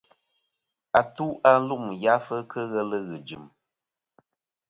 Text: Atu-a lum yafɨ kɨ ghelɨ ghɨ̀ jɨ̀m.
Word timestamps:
Atu-a 0.99 1.51
lum 1.67 1.85
yafɨ 2.03 2.35
kɨ 2.51 2.61
ghelɨ 2.71 2.97
ghɨ̀ 3.07 3.17
jɨ̀m. 3.27 3.45